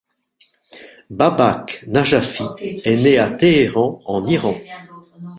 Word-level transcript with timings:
Babak 1.11 1.79
Najafi 1.85 2.41
est 2.59 2.95
né 2.97 3.19
à 3.19 3.29
Téhéran, 3.29 4.01
en 4.05 4.25
Iran. 4.25 4.55